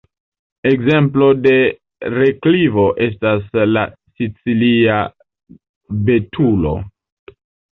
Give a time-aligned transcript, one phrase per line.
[0.69, 1.53] Ekzemplo de
[2.13, 3.85] relikvo estas la
[4.23, 4.97] sicilia
[6.09, 6.75] betulo.